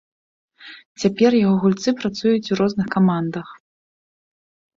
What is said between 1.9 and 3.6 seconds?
працуюць у розных камандах.